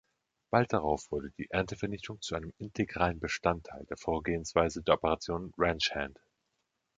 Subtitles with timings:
[0.49, 6.19] Bald darauf wurde die Erntevernichtung zu einem integralen Bestandteil der Vorgehensweise der Operation „Ranch Hand“.